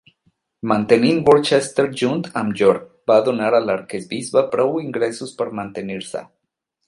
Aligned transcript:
Mantenint 0.69 1.19
Worcester 1.27 1.85
junt 2.01 2.23
amb 2.41 2.55
York 2.61 2.89
va 3.11 3.19
donar 3.29 3.51
a 3.57 3.61
l'arquebisbe 3.67 4.45
prou 4.57 4.83
ingressos 4.87 5.37
per 5.43 5.51
mantenir-se. 5.61 6.25